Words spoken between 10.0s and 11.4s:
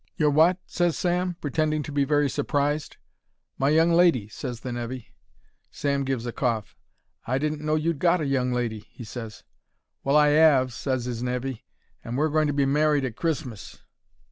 "Well, I 'ave," ses his